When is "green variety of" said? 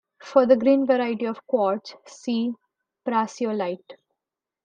0.55-1.45